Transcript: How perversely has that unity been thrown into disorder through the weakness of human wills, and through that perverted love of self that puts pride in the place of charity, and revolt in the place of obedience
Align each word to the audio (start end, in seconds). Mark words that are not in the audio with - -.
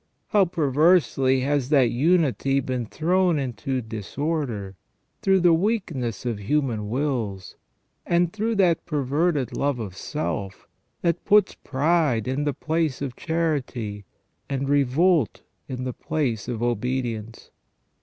How 0.29 0.45
perversely 0.45 1.41
has 1.41 1.69
that 1.69 1.91
unity 1.91 2.59
been 2.59 2.87
thrown 2.87 3.37
into 3.37 3.83
disorder 3.83 4.75
through 5.21 5.41
the 5.41 5.53
weakness 5.53 6.25
of 6.25 6.39
human 6.39 6.89
wills, 6.89 7.55
and 8.03 8.33
through 8.33 8.55
that 8.55 8.83
perverted 8.87 9.55
love 9.55 9.77
of 9.77 9.95
self 9.95 10.67
that 11.03 11.23
puts 11.23 11.53
pride 11.53 12.27
in 12.27 12.45
the 12.45 12.53
place 12.55 12.99
of 13.03 13.15
charity, 13.15 14.03
and 14.49 14.67
revolt 14.67 15.43
in 15.69 15.83
the 15.83 15.93
place 15.93 16.47
of 16.47 16.63
obedience 16.63 17.51